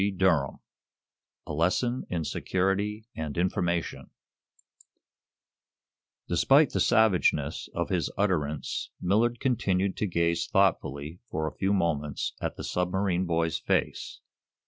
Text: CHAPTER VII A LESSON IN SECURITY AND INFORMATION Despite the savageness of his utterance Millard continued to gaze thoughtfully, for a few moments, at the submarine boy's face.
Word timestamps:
CHAPTER 0.03 0.47
VII 0.53 0.57
A 1.45 1.53
LESSON 1.53 2.07
IN 2.09 2.23
SECURITY 2.23 3.05
AND 3.15 3.37
INFORMATION 3.37 4.09
Despite 6.27 6.71
the 6.71 6.79
savageness 6.79 7.69
of 7.75 7.89
his 7.89 8.09
utterance 8.17 8.89
Millard 8.99 9.39
continued 9.39 9.95
to 9.97 10.07
gaze 10.07 10.47
thoughtfully, 10.47 11.19
for 11.29 11.45
a 11.45 11.53
few 11.55 11.71
moments, 11.71 12.33
at 12.41 12.55
the 12.57 12.63
submarine 12.63 13.27
boy's 13.27 13.59
face. 13.59 14.21